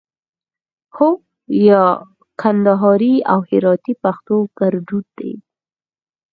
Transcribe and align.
هو 0.95 1.09
👍 1.17 1.21
یا 1.67 1.83
👎 1.99 2.07
کندهاري 2.41 3.15
او 3.31 3.39
هراتي 3.49 3.93
پښتو 4.03 4.37
کړدود 4.57 5.05
دی 5.17 5.33